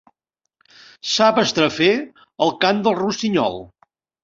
[1.09, 1.91] Sap estrafer
[2.47, 3.63] el cant del rossinyol.